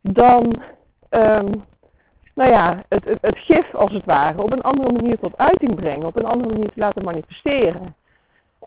dan 0.00 0.62
um, 1.10 1.64
nou 2.34 2.50
ja, 2.50 2.84
het, 2.88 3.04
het, 3.04 3.18
het, 3.20 3.38
gif 3.38 3.74
als 3.74 3.92
het 3.92 4.04
ware 4.04 4.42
op 4.42 4.52
een 4.52 4.62
andere 4.62 4.92
manier 4.92 5.18
tot 5.18 5.36
uiting 5.36 5.74
brengen, 5.74 6.06
op 6.06 6.16
een 6.16 6.24
andere 6.24 6.52
manier 6.52 6.70
te 6.72 6.80
laten 6.80 7.04
manifesteren. 7.04 7.94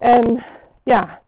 En 0.04 0.44
ja, 0.84 1.20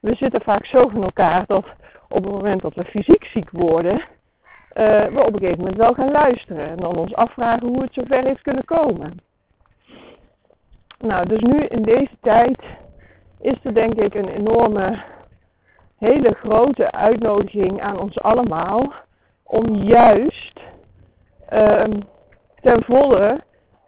we 0.00 0.14
zitten 0.14 0.40
vaak 0.40 0.66
zo 0.66 0.88
van 0.88 1.02
elkaar 1.02 1.44
dat 1.46 1.64
op 2.08 2.24
het 2.24 2.32
moment 2.32 2.62
dat 2.62 2.74
we 2.74 2.84
fysiek 2.84 3.24
ziek 3.24 3.50
worden, 3.50 3.94
uh, 3.94 5.04
we 5.04 5.22
op 5.26 5.32
een 5.32 5.38
gegeven 5.38 5.58
moment 5.58 5.76
wel 5.76 5.94
gaan 5.94 6.10
luisteren 6.10 6.68
en 6.68 6.76
dan 6.76 6.96
ons 6.96 7.14
afvragen 7.14 7.66
hoe 7.66 7.82
het 7.82 7.92
zover 7.92 8.24
heeft 8.24 8.42
kunnen 8.42 8.64
komen. 8.64 9.20
Nou, 10.98 11.28
dus 11.28 11.40
nu 11.40 11.58
in 11.58 11.82
deze 11.82 12.16
tijd 12.20 12.62
is 13.40 13.56
er 13.62 13.74
denk 13.74 13.94
ik 13.94 14.14
een 14.14 14.28
enorme, 14.28 15.02
hele 15.98 16.34
grote 16.34 16.92
uitnodiging 16.92 17.80
aan 17.80 18.00
ons 18.00 18.20
allemaal 18.20 18.92
om 19.42 19.74
juist 19.74 20.60
um, 21.52 22.02
ten 22.60 22.84
volle 22.84 23.40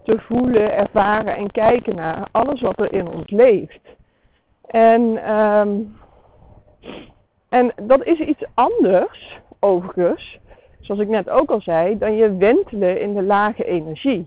te 0.04 0.18
voelen, 0.18 0.76
ervaren 0.76 1.37
en 1.37 1.50
kijken 1.50 1.94
naar 1.94 2.28
alles 2.30 2.61
wat 2.61 2.80
er 2.80 2.92
in 2.92 3.08
ons 3.08 3.30
leeft. 3.30 4.00
En, 4.72 5.30
um, 5.32 5.96
en 7.48 7.72
dat 7.82 8.04
is 8.04 8.18
iets 8.18 8.44
anders, 8.54 9.40
overigens, 9.60 10.38
zoals 10.80 11.00
ik 11.00 11.08
net 11.08 11.30
ook 11.30 11.50
al 11.50 11.60
zei, 11.60 11.98
dan 11.98 12.14
je 12.16 12.36
wentelen 12.36 13.00
in 13.00 13.14
de 13.14 13.22
lage 13.22 13.64
energie. 13.64 14.26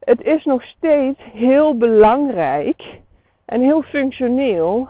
Het 0.00 0.22
is 0.22 0.44
nog 0.44 0.62
steeds 0.62 1.20
heel 1.32 1.78
belangrijk 1.78 2.98
en 3.44 3.60
heel 3.60 3.82
functioneel 3.82 4.88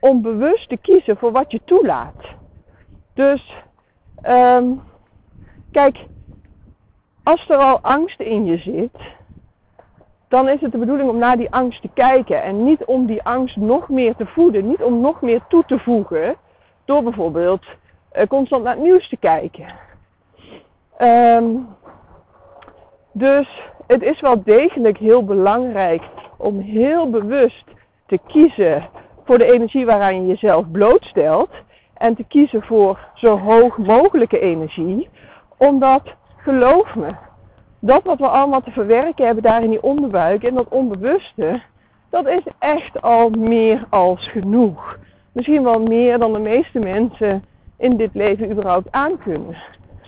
om 0.00 0.22
bewust 0.22 0.68
te 0.68 0.76
kiezen 0.76 1.16
voor 1.16 1.32
wat 1.32 1.50
je 1.50 1.60
toelaat. 1.64 2.24
Dus 3.14 3.62
um, 4.28 4.82
kijk, 5.72 6.06
als 7.22 7.48
er 7.48 7.56
al 7.56 7.80
angst 7.80 8.20
in 8.20 8.44
je 8.44 8.58
zit, 8.58 9.13
dan 10.34 10.48
is 10.48 10.60
het 10.60 10.72
de 10.72 10.78
bedoeling 10.78 11.08
om 11.08 11.18
naar 11.18 11.36
die 11.36 11.50
angst 11.50 11.82
te 11.82 11.90
kijken 11.94 12.42
en 12.42 12.64
niet 12.64 12.84
om 12.84 13.06
die 13.06 13.22
angst 13.22 13.56
nog 13.56 13.88
meer 13.88 14.14
te 14.16 14.26
voeden, 14.26 14.68
niet 14.68 14.82
om 14.82 15.00
nog 15.00 15.20
meer 15.20 15.40
toe 15.48 15.64
te 15.66 15.78
voegen 15.78 16.36
door 16.84 17.02
bijvoorbeeld 17.02 17.64
uh, 18.12 18.22
constant 18.28 18.62
naar 18.62 18.74
het 18.74 18.82
nieuws 18.82 19.08
te 19.08 19.16
kijken. 19.16 19.66
Um, 21.00 21.68
dus 23.12 23.62
het 23.86 24.02
is 24.02 24.20
wel 24.20 24.42
degelijk 24.42 24.98
heel 24.98 25.24
belangrijk 25.24 26.02
om 26.36 26.60
heel 26.60 27.10
bewust 27.10 27.64
te 28.06 28.18
kiezen 28.26 28.88
voor 29.24 29.38
de 29.38 29.52
energie 29.52 29.86
waaraan 29.86 30.20
je 30.20 30.26
jezelf 30.26 30.70
blootstelt 30.70 31.50
en 31.94 32.14
te 32.14 32.24
kiezen 32.24 32.62
voor 32.62 32.98
zo 33.14 33.38
hoog 33.38 33.78
mogelijke 33.78 34.38
energie, 34.38 35.08
omdat 35.56 36.02
geloof 36.36 36.94
me, 36.94 37.14
dat 37.86 38.04
wat 38.04 38.18
we 38.18 38.28
allemaal 38.28 38.62
te 38.62 38.70
verwerken 38.70 39.24
hebben 39.24 39.42
daar 39.42 39.62
in 39.62 39.70
die 39.70 39.82
onderbuik 39.82 40.42
en 40.42 40.54
dat 40.54 40.68
onbewuste, 40.68 41.62
dat 42.10 42.26
is 42.26 42.42
echt 42.58 43.02
al 43.02 43.30
meer 43.30 43.84
als 43.90 44.28
genoeg. 44.28 44.98
Misschien 45.32 45.62
wel 45.62 45.80
meer 45.80 46.18
dan 46.18 46.32
de 46.32 46.38
meeste 46.38 46.78
mensen 46.78 47.44
in 47.78 47.96
dit 47.96 48.14
leven 48.14 48.50
überhaupt 48.50 48.90
aankunnen. 48.90 49.56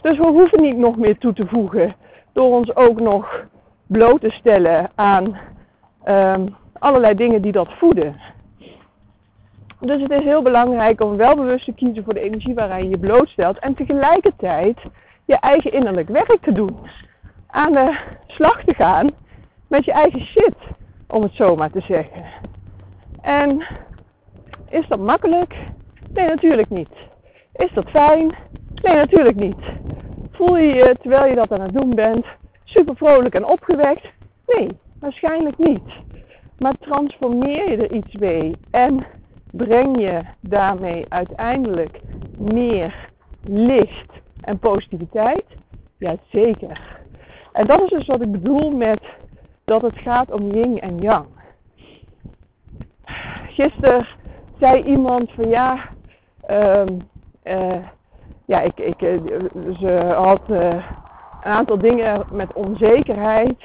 Dus 0.02 0.18
we 0.18 0.26
hoeven 0.26 0.62
niet 0.62 0.76
nog 0.76 0.97
meer 0.97 1.18
toe 1.18 1.33
te 1.33 1.47
voegen 1.47 1.95
door 2.33 2.56
ons 2.56 2.76
ook 2.76 3.00
nog 3.00 3.45
bloot 3.87 4.21
te 4.21 4.30
stellen 4.30 4.90
aan 4.95 5.38
um, 6.09 6.56
allerlei 6.73 7.14
dingen 7.14 7.42
die 7.42 7.52
dat 7.52 7.73
voeden. 7.78 8.16
Dus 9.80 10.02
het 10.02 10.11
is 10.11 10.25
heel 10.25 10.42
belangrijk 10.42 11.00
om 11.00 11.16
wel 11.16 11.37
bewust 11.37 11.64
te 11.64 11.73
kiezen 11.73 12.04
voor 12.04 12.14
de 12.14 12.21
energie 12.21 12.54
waaraan 12.54 12.83
je 12.83 12.88
je 12.88 12.99
blootstelt 12.99 13.59
en 13.59 13.75
tegelijkertijd 13.75 14.78
je 15.25 15.37
eigen 15.37 15.73
innerlijk 15.73 16.09
werk 16.09 16.38
te 16.42 16.52
doen. 16.52 16.76
Aan 17.47 17.73
de 17.73 17.99
slag 18.26 18.65
te 18.65 18.75
gaan 18.75 19.11
met 19.69 19.85
je 19.85 19.93
eigen 19.93 20.21
shit, 20.21 20.57
om 21.09 21.23
het 21.23 21.35
zo 21.35 21.57
maar 21.57 21.71
te 21.71 21.81
zeggen. 21.81 22.25
En 23.21 23.67
is 24.69 24.88
dat 24.88 24.99
makkelijk? 24.99 25.55
Nee, 26.12 26.26
natuurlijk 26.26 26.71
niet. 26.71 26.93
Is 27.53 27.73
dat 27.73 27.91
fijn? 27.91 28.35
Nee, 28.83 28.95
natuurlijk 28.95 29.37
niet. 29.37 29.65
Voel 30.33 30.57
je 30.57 30.75
je 30.75 30.97
terwijl 31.00 31.29
je 31.29 31.35
dat 31.35 31.53
aan 31.53 31.61
het 31.61 31.73
doen 31.73 31.95
bent 31.95 32.26
super 32.65 32.97
vrolijk 32.97 33.35
en 33.35 33.47
opgewekt? 33.47 34.09
Nee, 34.47 34.69
waarschijnlijk 35.00 35.59
niet. 35.59 35.88
Maar 36.59 36.75
transformeer 36.81 37.71
je 37.71 37.76
er 37.76 37.93
iets 37.93 38.15
mee 38.15 38.57
en 38.71 39.07
breng 39.50 40.00
je 40.00 40.21
daarmee 40.41 41.05
uiteindelijk 41.09 42.00
meer 42.38 42.95
licht 43.45 44.12
en 44.41 44.59
positiviteit? 44.59 45.45
Ja, 45.99 46.17
zeker. 46.31 46.96
En 47.56 47.66
dat 47.66 47.82
is 47.82 47.88
dus 47.88 48.06
wat 48.06 48.20
ik 48.20 48.32
bedoel 48.32 48.70
met 48.70 49.00
dat 49.64 49.82
het 49.82 49.98
gaat 49.98 50.30
om 50.32 50.50
yin 50.50 50.80
en 50.80 50.98
yang. 50.98 51.26
Gisteren 53.48 54.06
zei 54.58 54.82
iemand 54.82 55.30
van 55.30 55.48
ja, 55.48 55.78
um, 56.50 57.08
uh, 57.44 57.76
ja, 58.44 58.60
ik, 58.60 58.78
ik, 58.78 59.02
eh, 59.02 59.18
ze 59.78 60.12
had 60.16 60.40
uh, 60.50 60.58
een 61.42 61.52
aantal 61.52 61.78
dingen 61.78 62.26
met 62.32 62.52
onzekerheid. 62.52 63.64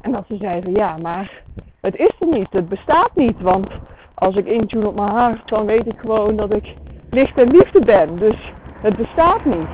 En 0.00 0.12
dat 0.12 0.24
ze 0.28 0.36
zei 0.36 0.62
van 0.62 0.72
ja, 0.72 0.96
maar 0.96 1.42
het 1.80 1.96
is 1.96 2.12
er 2.20 2.26
niet, 2.26 2.48
het 2.50 2.68
bestaat 2.68 3.10
niet. 3.14 3.40
Want 3.40 3.68
als 4.14 4.36
ik 4.36 4.46
intune 4.46 4.86
op 4.86 4.94
mijn 4.94 5.10
hart, 5.10 5.48
dan 5.48 5.66
weet 5.66 5.86
ik 5.86 5.98
gewoon 5.98 6.36
dat 6.36 6.54
ik 6.54 6.74
licht 7.10 7.38
en 7.38 7.50
liefde 7.50 7.84
ben. 7.84 8.18
Dus 8.18 8.52
het 8.82 8.96
bestaat 8.96 9.44
niet. 9.44 9.68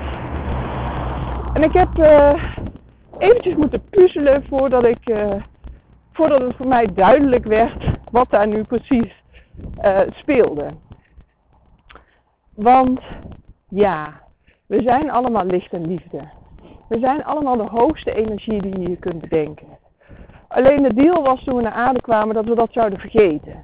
En 1.52 1.62
ik 1.62 1.72
heb 1.72 1.88
eventjes 3.18 3.54
moeten 3.54 3.84
puzzelen 3.90 4.44
voordat, 4.48 4.84
ik, 4.84 5.08
uh, 5.08 5.34
voordat 6.12 6.40
het 6.40 6.56
voor 6.56 6.66
mij 6.66 6.86
duidelijk 6.94 7.44
werd 7.44 7.84
wat 8.10 8.30
daar 8.30 8.46
nu 8.46 8.62
precies 8.62 9.22
uh, 9.84 10.00
speelde. 10.10 10.66
Want 12.54 13.00
ja, 13.68 14.20
we 14.66 14.82
zijn 14.82 15.10
allemaal 15.10 15.44
licht 15.44 15.72
en 15.72 15.86
liefde. 15.86 16.28
We 16.88 16.98
zijn 16.98 17.24
allemaal 17.24 17.56
de 17.56 17.68
hoogste 17.68 18.14
energie 18.14 18.62
die 18.62 18.88
je 18.88 18.96
kunt 18.96 19.20
bedenken. 19.20 19.66
Alleen 20.48 20.82
de 20.82 20.94
deal 20.94 21.22
was 21.22 21.44
toen 21.44 21.56
we 21.56 21.62
naar 21.62 21.72
aarde 21.72 22.00
kwamen 22.00 22.34
dat 22.34 22.44
we 22.44 22.54
dat 22.54 22.72
zouden 22.72 22.98
vergeten. 22.98 23.62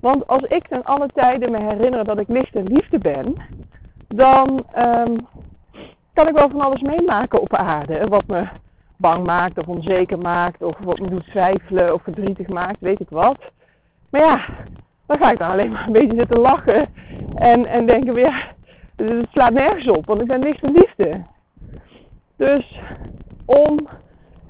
Want 0.00 0.26
als 0.26 0.42
ik 0.42 0.68
ten 0.68 0.84
alle 0.84 1.08
tijden 1.14 1.50
me 1.50 1.58
herinner 1.58 2.04
dat 2.04 2.18
ik 2.18 2.28
licht 2.28 2.54
en 2.54 2.66
liefde 2.66 2.98
ben, 2.98 3.36
dan 4.08 4.66
um, 4.78 5.26
kan 6.16 6.28
ik 6.28 6.34
wel 6.34 6.50
van 6.50 6.60
alles 6.60 6.80
meemaken 6.80 7.40
op 7.40 7.54
aarde. 7.54 8.08
Wat 8.08 8.26
me 8.26 8.46
bang 8.96 9.24
maakt 9.24 9.58
of 9.58 9.66
onzeker 9.66 10.18
maakt 10.18 10.62
of 10.62 10.78
wat 10.78 10.98
me 10.98 11.08
doet 11.08 11.30
twijfelen 11.30 11.94
of 11.94 12.02
verdrietig 12.02 12.48
maakt, 12.48 12.80
weet 12.80 13.00
ik 13.00 13.08
wat. 13.08 13.38
Maar 14.10 14.20
ja, 14.20 14.44
dan 15.06 15.18
ga 15.18 15.30
ik 15.30 15.38
dan 15.38 15.50
alleen 15.50 15.70
maar 15.70 15.86
een 15.86 15.92
beetje 15.92 16.16
zitten 16.16 16.38
lachen 16.38 16.88
en, 17.34 17.66
en 17.66 17.86
denken 17.86 18.14
weer, 18.14 18.54
het 18.96 19.28
slaat 19.32 19.52
nergens 19.52 19.88
op, 19.88 20.06
want 20.06 20.20
ik 20.20 20.26
ben 20.26 20.42
licht 20.42 20.62
en 20.62 20.72
liefde. 20.72 21.22
Dus 22.36 22.80
om 23.44 23.88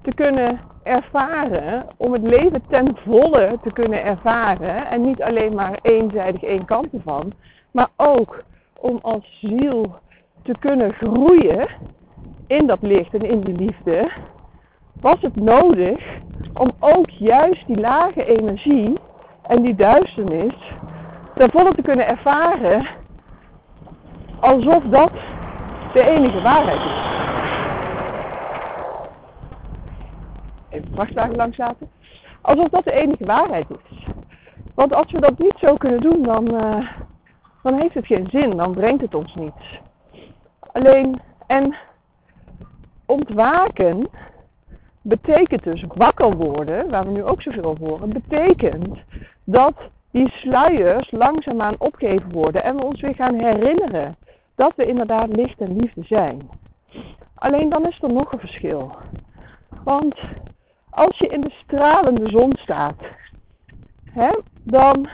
te 0.02 0.14
kunnen 0.14 0.60
ervaren, 0.82 1.86
om 1.96 2.12
het 2.12 2.22
leven 2.22 2.62
ten 2.68 2.96
volle 3.04 3.58
te 3.62 3.72
kunnen 3.72 4.04
ervaren 4.04 4.86
en 4.86 5.04
niet 5.04 5.22
alleen 5.22 5.54
maar 5.54 5.78
eenzijdig 5.82 6.42
één 6.42 6.64
kant 6.64 6.92
ervan, 6.92 7.32
maar 7.70 7.88
ook 7.96 8.44
om 8.80 8.98
als 9.02 9.38
ziel 9.40 9.94
te 10.46 10.54
kunnen 10.58 10.92
groeien 10.92 11.68
in 12.46 12.66
dat 12.66 12.78
licht 12.80 13.14
en 13.14 13.30
in 13.30 13.40
die 13.40 13.56
liefde, 13.56 14.10
was 15.00 15.20
het 15.20 15.36
nodig 15.36 16.04
om 16.54 16.70
ook 16.78 17.10
juist 17.10 17.66
die 17.66 17.80
lage 17.80 18.24
energie 18.24 18.98
en 19.42 19.62
die 19.62 19.74
duisternis 19.74 20.54
ten 21.34 21.50
volle 21.50 21.74
te 21.74 21.82
kunnen 21.82 22.06
ervaren 22.06 22.86
alsof 24.40 24.82
dat 24.84 25.12
de 25.92 26.02
enige 26.02 26.42
waarheid 26.42 26.80
is. 26.80 27.04
Even 30.68 30.94
vrachtwagen 30.94 31.36
langs 31.36 31.56
laten. 31.56 31.90
Alsof 32.40 32.68
dat 32.68 32.84
de 32.84 32.92
enige 32.92 33.24
waarheid 33.24 33.66
is. 33.70 34.06
Want 34.74 34.94
als 34.94 35.12
we 35.12 35.20
dat 35.20 35.38
niet 35.38 35.56
zo 35.56 35.74
kunnen 35.74 36.00
doen, 36.00 36.22
dan, 36.22 36.54
uh, 36.54 36.88
dan 37.62 37.80
heeft 37.80 37.94
het 37.94 38.06
geen 38.06 38.28
zin, 38.30 38.56
dan 38.56 38.74
brengt 38.74 39.00
het 39.00 39.14
ons 39.14 39.34
niets. 39.34 39.80
Alleen, 40.76 41.20
en 41.46 41.74
ontwaken 43.06 44.08
betekent 45.02 45.62
dus 45.62 45.84
wakker 45.94 46.36
worden, 46.36 46.90
waar 46.90 47.04
we 47.04 47.10
nu 47.10 47.24
ook 47.24 47.42
zoveel 47.42 47.64
over 47.64 47.86
horen, 47.86 48.12
betekent 48.12 48.98
dat 49.44 49.74
die 50.10 50.30
sluiers 50.30 51.10
langzaamaan 51.10 51.74
opgeheven 51.78 52.32
worden 52.32 52.64
en 52.64 52.76
we 52.76 52.84
ons 52.84 53.00
weer 53.00 53.14
gaan 53.14 53.34
herinneren 53.34 54.16
dat 54.54 54.72
we 54.76 54.86
inderdaad 54.86 55.36
licht 55.36 55.60
en 55.60 55.76
liefde 55.76 56.02
zijn. 56.04 56.50
Alleen 57.34 57.68
dan 57.68 57.86
is 57.86 58.02
er 58.02 58.12
nog 58.12 58.32
een 58.32 58.38
verschil. 58.38 58.96
Want 59.84 60.18
als 60.90 61.18
je 61.18 61.26
in 61.26 61.40
de 61.40 61.54
stralende 61.64 62.28
zon 62.30 62.52
staat, 62.56 63.00
hè, 64.10 64.30
dan 64.62 65.08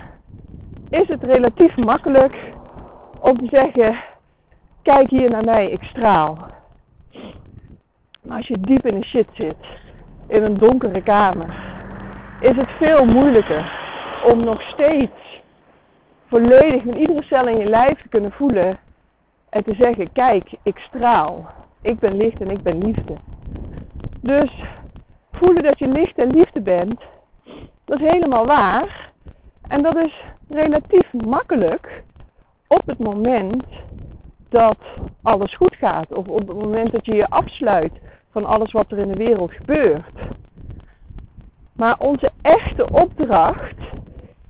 is 0.88 1.08
het 1.08 1.22
relatief 1.22 1.76
makkelijk 1.76 2.52
om 3.20 3.38
te 3.38 3.46
zeggen, 3.50 3.96
kijk 4.82 5.10
hier 5.10 5.30
naar 5.30 5.44
mij, 5.44 5.70
ik 5.70 5.82
straal. 5.82 6.38
Maar 8.22 8.36
als 8.36 8.46
je 8.46 8.60
diep 8.60 8.86
in 8.86 9.00
de 9.00 9.06
shit 9.06 9.28
zit, 9.32 9.56
in 10.26 10.42
een 10.42 10.58
donkere 10.58 11.02
kamer, 11.02 11.54
is 12.40 12.56
het 12.56 12.70
veel 12.78 13.04
moeilijker 13.04 13.72
om 14.24 14.44
nog 14.44 14.62
steeds 14.62 15.40
volledig 16.26 16.84
met 16.84 16.96
iedere 16.96 17.22
cel 17.22 17.48
in 17.48 17.58
je 17.58 17.68
lijf 17.68 18.02
te 18.02 18.08
kunnen 18.08 18.32
voelen 18.32 18.78
en 19.48 19.64
te 19.64 19.74
zeggen, 19.74 20.12
kijk, 20.12 20.50
ik 20.62 20.78
straal. 20.78 21.50
Ik 21.82 21.98
ben 21.98 22.16
licht 22.16 22.40
en 22.40 22.50
ik 22.50 22.62
ben 22.62 22.84
liefde. 22.84 23.16
Dus 24.20 24.50
voelen 25.32 25.62
dat 25.62 25.78
je 25.78 25.88
licht 25.88 26.18
en 26.18 26.30
liefde 26.30 26.60
bent, 26.60 27.00
dat 27.84 28.00
is 28.00 28.10
helemaal 28.10 28.46
waar. 28.46 29.10
En 29.68 29.82
dat 29.82 29.96
is 29.96 30.24
relatief 30.48 31.12
makkelijk 31.12 32.02
op 32.68 32.82
het 32.86 32.98
moment 32.98 33.64
dat 34.52 34.78
alles 35.22 35.54
goed 35.54 35.76
gaat. 35.76 36.12
Of 36.12 36.26
op 36.26 36.48
het 36.48 36.56
moment 36.56 36.92
dat 36.92 37.06
je 37.06 37.14
je 37.14 37.28
afsluit 37.28 37.92
van 38.30 38.44
alles 38.44 38.72
wat 38.72 38.90
er 38.90 38.98
in 38.98 39.08
de 39.08 39.24
wereld 39.24 39.52
gebeurt. 39.52 40.20
Maar 41.72 41.98
onze 41.98 42.30
echte 42.42 42.90
opdracht 42.90 43.76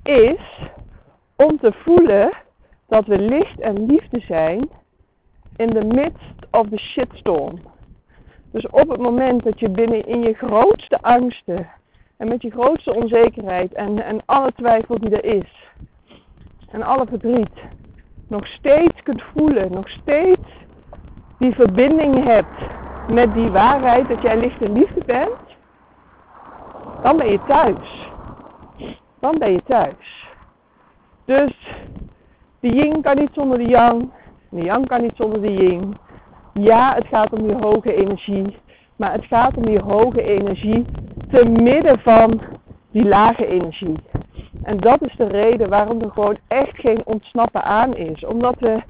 is 0.03 0.69
om 1.35 1.59
te 1.59 1.73
voelen 1.73 2.31
dat 2.87 3.05
we 3.05 3.17
licht 3.17 3.59
en 3.59 3.85
liefde 3.85 4.19
zijn 4.19 4.69
in 5.55 5.73
the 5.73 5.83
midst 5.83 6.47
of 6.51 6.69
the 6.69 6.77
shitstorm. 6.77 7.59
Dus 8.51 8.67
op 8.67 8.89
het 8.89 9.01
moment 9.01 9.43
dat 9.43 9.59
je 9.59 9.69
binnen 9.69 10.07
in 10.07 10.21
je 10.21 10.33
grootste 10.33 11.01
angsten 11.01 11.69
en 12.17 12.27
met 12.27 12.41
je 12.41 12.51
grootste 12.51 12.93
onzekerheid 12.93 13.73
en, 13.73 14.03
en 14.03 14.21
alle 14.25 14.51
twijfel 14.55 14.99
die 14.99 15.21
er 15.21 15.35
is 15.35 15.71
en 16.71 16.83
alle 16.83 17.05
verdriet 17.07 17.63
nog 18.33 18.47
steeds 18.47 19.03
kunt 19.03 19.23
voelen, 19.35 19.71
nog 19.71 19.89
steeds 19.89 20.47
die 21.37 21.53
verbinding 21.55 22.23
hebt 22.23 22.59
met 23.07 23.33
die 23.33 23.49
waarheid 23.49 24.07
dat 24.07 24.21
jij 24.21 24.37
licht 24.37 24.61
en 24.61 24.71
liefde 24.71 25.03
bent, 25.05 25.37
dan 27.01 27.17
ben 27.17 27.31
je 27.31 27.39
thuis. 27.47 28.11
Dan 29.19 29.37
ben 29.37 29.51
je 29.51 29.61
thuis. 29.63 30.27
Dus 31.25 31.53
de 32.59 32.69
yin 32.69 33.01
kan 33.01 33.17
niet 33.17 33.29
zonder 33.33 33.57
de 33.57 33.67
yang. 33.67 34.11
De 34.49 34.61
yang 34.61 34.87
kan 34.87 35.01
niet 35.01 35.15
zonder 35.15 35.41
de 35.41 35.53
yin. 35.53 35.97
Ja, 36.53 36.93
het 36.93 37.07
gaat 37.07 37.33
om 37.33 37.45
je 37.45 37.55
hoge 37.55 37.95
energie. 37.95 38.57
Maar 38.95 39.11
het 39.11 39.25
gaat 39.25 39.57
om 39.57 39.67
je 39.67 39.81
hoge 39.81 40.23
energie 40.23 40.85
te 41.31 41.45
midden 41.45 41.99
van 41.99 42.41
die 42.93 43.05
lage 43.05 43.47
energie. 43.47 43.97
En 44.63 44.77
dat 44.77 45.01
is 45.01 45.15
de 45.15 45.27
reden 45.27 45.69
waarom 45.69 46.01
er 46.01 46.11
gewoon 46.11 46.37
echt 46.47 46.79
geen 46.79 47.01
ontsnappen 47.05 47.63
aan 47.63 47.95
is. 47.95 48.25
Omdat 48.25 48.55
we 48.59 48.81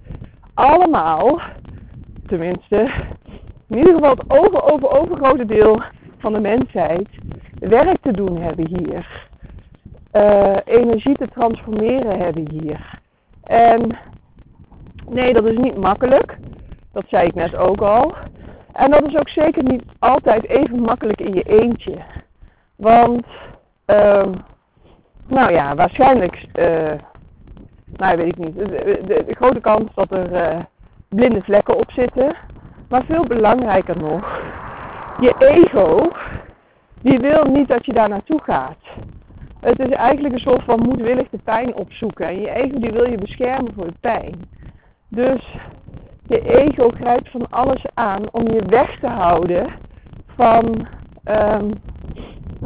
allemaal, 0.53 1.39
tenminste, 2.27 2.91
in 3.67 3.77
ieder 3.77 3.93
geval 3.93 4.09
het 4.09 4.23
over, 4.27 4.71
over, 4.71 4.99
overgrote 4.99 5.45
deel 5.45 5.81
van 6.17 6.33
de 6.33 6.39
mensheid, 6.39 7.07
werk 7.59 8.01
te 8.01 8.11
doen 8.11 8.41
hebben 8.41 8.67
hier. 8.67 9.27
Uh, 10.13 10.55
energie 10.65 11.15
te 11.15 11.27
transformeren 11.27 12.19
hebben 12.19 12.49
hier. 12.49 12.99
En 13.43 13.97
nee, 15.09 15.33
dat 15.33 15.45
is 15.45 15.57
niet 15.57 15.77
makkelijk. 15.77 16.37
Dat 16.91 17.03
zei 17.07 17.27
ik 17.27 17.35
net 17.35 17.55
ook 17.55 17.81
al. 17.81 18.13
En 18.73 18.91
dat 18.91 19.07
is 19.07 19.15
ook 19.15 19.29
zeker 19.29 19.63
niet 19.63 19.83
altijd 19.99 20.47
even 20.47 20.79
makkelijk 20.79 21.21
in 21.21 21.33
je 21.33 21.43
eentje. 21.43 21.97
Want, 22.75 23.25
nou 25.27 25.51
ja, 25.51 25.75
waarschijnlijk, 25.75 26.45
uh, 26.59 26.91
nou 27.93 28.17
weet 28.17 28.27
ik 28.27 28.37
niet, 28.37 28.55
de, 28.55 29.25
grote 29.27 29.59
kans 29.59 29.93
dat 29.95 30.11
er 30.11 30.31
uh, 30.31 30.59
blinde 31.09 31.41
vlekken 31.41 31.77
op 31.77 31.91
zitten. 31.91 32.35
Maar 32.89 33.05
veel 33.05 33.25
belangrijker 33.25 33.97
nog, 33.97 34.41
je 35.19 35.35
ego, 35.37 36.11
die 37.01 37.19
wil 37.19 37.43
niet 37.43 37.67
dat 37.67 37.85
je 37.85 37.93
daar 37.93 38.09
naartoe 38.09 38.41
gaat. 38.43 38.77
Het 39.59 39.79
is 39.79 39.89
eigenlijk 39.89 40.33
een 40.33 40.39
soort 40.39 40.63
van 40.63 40.79
moedwillig 40.79 41.29
de 41.29 41.39
pijn 41.43 41.75
opzoeken. 41.75 42.27
En 42.27 42.39
je 42.41 42.49
ego 42.49 42.79
die 42.79 42.91
wil 42.91 43.09
je 43.09 43.17
beschermen 43.17 43.73
voor 43.73 43.85
de 43.85 43.97
pijn. 43.99 44.49
Dus 45.07 45.55
je 46.27 46.41
ego 46.41 46.89
grijpt 46.89 47.29
van 47.29 47.49
alles 47.49 47.85
aan 47.93 48.31
om 48.31 48.51
je 48.51 48.65
weg 48.65 48.99
te 48.99 49.07
houden 49.07 49.73
van, 50.35 50.87
um, 51.25 51.71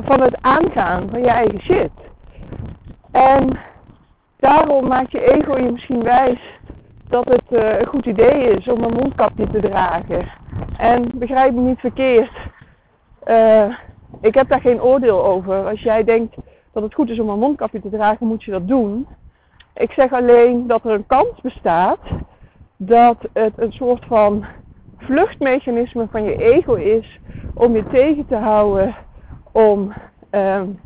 van 0.03 0.21
het 0.21 0.41
aangaan 0.41 1.09
van 1.09 1.19
je 1.19 1.27
eigen 1.27 1.61
shit. 1.61 1.91
En 3.11 3.59
daarom 4.37 4.87
maakt 4.87 5.11
je 5.11 5.33
ego 5.33 5.57
je 5.57 5.71
misschien 5.71 6.03
wijs 6.03 6.39
dat 7.09 7.25
het 7.25 7.43
uh, 7.49 7.79
een 7.79 7.85
goed 7.87 8.05
idee 8.05 8.57
is 8.57 8.67
om 8.67 8.83
een 8.83 8.93
mondkapje 8.93 9.49
te 9.49 9.59
dragen. 9.59 10.27
En 10.77 11.11
begrijp 11.13 11.53
me 11.53 11.61
niet 11.61 11.79
verkeerd. 11.79 12.31
Uh, 13.25 13.75
ik 14.21 14.33
heb 14.33 14.49
daar 14.49 14.61
geen 14.61 14.81
oordeel 14.81 15.25
over. 15.25 15.67
Als 15.67 15.81
jij 15.81 16.03
denkt 16.03 16.35
dat 16.73 16.83
het 16.83 16.93
goed 16.93 17.09
is 17.09 17.19
om 17.19 17.29
een 17.29 17.39
mondkapje 17.39 17.81
te 17.81 17.89
dragen, 17.89 18.27
moet 18.27 18.43
je 18.43 18.51
dat 18.51 18.67
doen. 18.67 19.07
Ik 19.73 19.91
zeg 19.91 20.13
alleen 20.13 20.67
dat 20.67 20.85
er 20.85 20.91
een 20.91 21.05
kans 21.05 21.41
bestaat 21.41 21.99
dat 22.77 23.17
het 23.33 23.53
een 23.55 23.71
soort 23.71 24.05
van 24.05 24.45
vluchtmechanisme 24.97 26.07
van 26.11 26.23
je 26.23 26.35
ego 26.35 26.73
is 26.73 27.19
om 27.53 27.75
je 27.75 27.87
tegen 27.87 28.27
te 28.27 28.35
houden 28.35 28.95
om 29.57 29.93
um, 30.31 30.79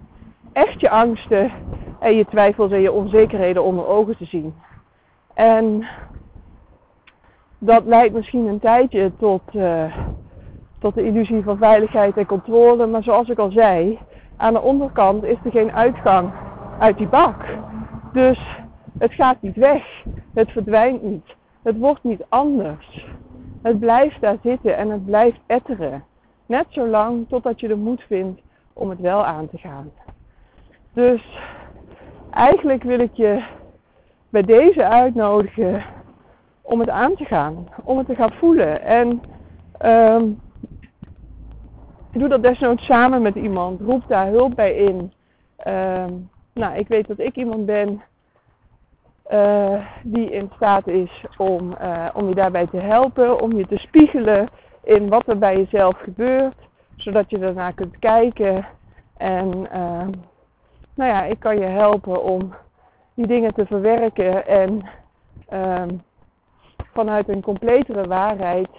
echt 0.54 0.80
je 0.80 0.90
angsten 0.90 1.52
en 2.00 2.16
je 2.16 2.26
twijfels 2.26 2.72
en 2.72 2.82
je 2.82 2.92
onzekerheden 2.92 3.64
onder 3.64 3.88
ogen 3.88 4.18
te 4.18 4.26
zien. 4.26 4.54
En 5.34 5.88
dat 7.58 7.86
leidt 7.86 8.14
misschien 8.14 8.48
een 8.48 8.60
tijdje 8.60 9.12
tot, 9.18 9.42
uh, 9.54 9.96
tot 10.80 10.94
de 10.94 11.06
illusie 11.06 11.44
van 11.44 11.58
veiligheid 11.58 12.18
en 12.18 12.26
controle, 12.26 12.88
maar 12.88 13.04
zoals 13.04 13.30
ik 13.30 13.38
al 13.38 13.52
zei, 13.52 14.00
aan 14.38 14.54
de 14.54 14.62
onderkant 14.62 15.24
is 15.24 15.38
er 15.44 15.52
geen 15.52 15.72
uitgang 15.72 16.32
uit 16.80 16.98
die 16.98 17.08
bak. 17.08 17.46
Dus 18.14 18.60
het 18.98 19.14
gaat 19.14 19.42
niet 19.42 19.56
weg, 19.56 20.04
het 20.34 20.52
verdwijnt 20.52 21.04
niet. 21.04 21.36
Het 21.64 21.78
wordt 21.78 22.04
niet 22.04 22.26
anders. 22.30 23.08
Het 23.62 23.80
blijft 23.80 24.22
daar 24.22 24.38
zitten 24.44 24.78
en 24.78 24.90
het 24.90 25.06
blijft 25.06 25.40
etteren. 25.46 26.04
Net 26.46 26.66
zo 26.70 26.88
lang 26.88 27.26
totdat 27.30 27.60
je 27.60 27.68
de 27.68 27.76
moed 27.76 28.04
vindt 28.08 28.42
om 28.74 28.90
het 28.90 29.00
wel 29.00 29.26
aan 29.26 29.50
te 29.50 29.58
gaan. 29.58 29.92
Dus 30.94 31.38
eigenlijk 32.32 32.84
wil 32.84 33.00
ik 33.00 33.14
je 33.14 33.44
bij 34.30 34.44
deze 34.44 34.86
uitnodigen 34.86 35.84
om 36.62 36.80
het 36.80 36.90
aan 36.90 37.16
te 37.16 37.26
gaan. 37.26 37.68
Om 37.84 37.98
het 37.98 38.08
te 38.08 38.16
gaan 38.16 38.32
voelen. 38.32 38.82
En 38.82 39.22
um, 39.86 40.40
doe 42.12 42.28
dat 42.28 42.44
desnoods 42.44 42.86
samen 42.86 43.22
met 43.22 43.36
iemand. 43.36 43.82
Roep 43.82 44.04
daar 44.08 44.28
hulp 44.28 44.56
bij 44.56 44.76
in. 44.76 45.14
Um, 45.68 46.30
nou, 46.54 46.78
ik 46.78 46.88
weet 46.88 47.08
dat 47.08 47.20
ik 47.20 47.36
iemand 47.36 47.66
ben 47.66 48.02
uh, 49.32 49.86
die 50.04 50.32
in 50.32 50.52
staat 50.56 50.88
is 50.88 51.26
om, 51.38 51.76
uh, 51.82 52.08
om 52.14 52.28
je 52.28 52.36
daarbij 52.36 52.68
te 52.68 52.78
helpen, 52.78 53.42
om 53.42 53.56
je 53.58 53.68
te 53.68 53.78
spiegelen 53.78 54.50
in 54.84 55.10
wat 55.10 55.28
er 55.28 55.38
bij 55.38 55.58
jezelf 55.58 55.98
gebeurt, 55.98 56.56
zodat 57.02 57.30
je 57.30 57.38
daarna 57.38 57.72
kunt 57.72 58.00
kijken. 58.00 58.66
En 59.18 59.48
uh, 59.48 60.08
nou 60.94 61.12
ja, 61.12 61.24
ik 61.24 61.40
kan 61.40 61.60
je 61.60 61.66
helpen 61.66 62.24
om 62.24 62.54
die 63.14 63.28
dingen 63.28 63.54
te 63.54 63.66
verwerken 63.66 64.48
en 64.48 64.90
um, 65.54 66.04
vanuit 66.94 67.30
een 67.30 67.42
completere 67.42 68.08
waarheid 68.08 68.70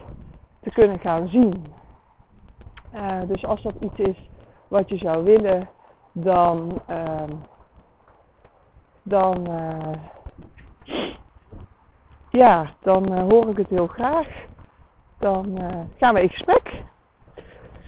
te 0.60 0.70
kunnen 0.70 0.98
gaan 0.98 1.28
zien. 1.28 1.66
dus 3.26 3.44
als 3.44 3.62
dat 3.62 3.74
iets 3.80 3.98
is 3.98 4.30
wat 4.68 4.88
je 4.88 4.96
zou 4.96 5.24
willen, 5.24 5.68
dan, 6.12 6.82
dan 9.02 9.48
ja, 12.30 12.72
dan 12.80 13.12
uh, 13.12 13.28
hoor 13.28 13.48
ik 13.48 13.56
het 13.56 13.68
heel 13.68 13.86
graag. 13.86 14.28
Dan 15.18 15.58
gaan 15.98 16.14
we 16.14 16.22
in 16.22 16.30
gesprek. 16.30 16.82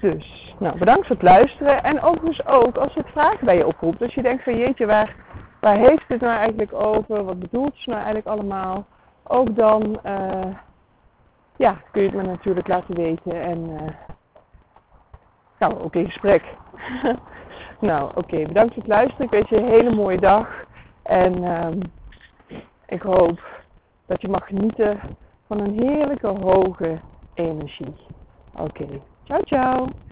Dus, 0.05 0.55
nou, 0.59 0.79
bedankt 0.79 1.07
voor 1.07 1.17
het 1.17 1.25
luisteren. 1.25 1.83
En 1.83 2.01
overigens 2.01 2.47
ook 2.47 2.77
als 2.77 2.95
het 2.95 3.07
vragen 3.07 3.45
bij 3.45 3.57
je 3.57 3.67
oproept. 3.67 4.03
Als 4.03 4.15
je 4.15 4.23
denkt 4.23 4.43
van 4.43 4.59
jeetje, 4.59 4.87
waar, 4.87 5.17
waar 5.61 5.77
heeft 5.77 6.09
dit 6.09 6.21
nou 6.21 6.37
eigenlijk 6.37 6.73
over? 6.73 7.25
Wat 7.25 7.39
bedoelt 7.39 7.73
ze 7.77 7.91
nou 7.91 8.03
eigenlijk 8.03 8.27
allemaal? 8.27 8.87
Ook 9.23 9.57
dan 9.57 10.01
uh, 10.07 10.55
ja, 11.57 11.81
kun 11.91 12.03
je 12.03 12.09
het 12.09 12.17
me 12.17 12.23
natuurlijk 12.23 12.69
laten 12.69 12.95
weten. 12.95 13.43
En 13.43 13.79
gaan 15.59 15.75
we 15.75 15.83
ook 15.83 15.95
in 15.95 16.07
gesprek. 16.07 16.43
nou, 17.81 18.11
oké, 18.15 18.47
bedankt 18.47 18.75
voor 18.75 18.83
het 18.83 18.93
luisteren. 18.93 19.25
Ik 19.25 19.31
wens 19.31 19.49
je 19.49 19.57
een 19.57 19.69
hele 19.69 19.95
mooie 19.95 20.21
dag. 20.21 20.49
En 21.03 21.45
ehm, 21.45 21.81
ik 22.87 23.03
hoop 23.03 23.41
dat 24.07 24.21
je 24.21 24.29
mag 24.29 24.47
genieten 24.47 25.01
van 25.47 25.61
een 25.61 25.79
heerlijke 25.81 26.29
hoge 26.29 27.01
energie. 27.35 27.97
Oké, 28.59 28.87
Ciao, 29.27 29.41
ciao. 29.49 30.04